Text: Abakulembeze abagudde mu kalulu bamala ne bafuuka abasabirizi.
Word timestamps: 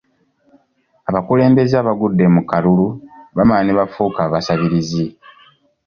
Abakulembeze 1.09 1.75
abagudde 1.77 2.25
mu 2.35 2.41
kalulu 2.49 2.87
bamala 3.35 3.61
ne 3.65 3.73
bafuuka 3.79 4.19
abasabirizi. 4.27 5.05